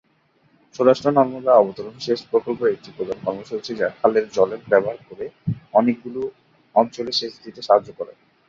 [0.75, 5.25] সৌরাষ্ট্র নর্মদা অবতরন সেচ প্রকল্প একটি প্রধান কর্মসূচী যা খালের জলের ব্যবহার করে
[5.73, 6.21] অনেকগুলি
[6.75, 8.13] অঞ্চলে সেচ দিতে সাহায্য করে।